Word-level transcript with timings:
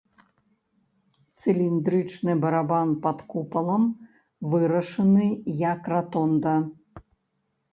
Цыліндрычны 1.41 2.31
барабан 2.45 2.89
пад 3.03 3.17
купалам 3.33 3.83
вырашаны 4.55 5.25
як 5.71 5.81
ратонда. 5.95 6.55